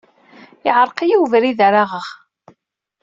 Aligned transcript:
Yeɛreq-iyi 0.65 1.17
webrid 1.21 1.59
ara 1.67 1.79
aɣeɣ. 1.85 2.07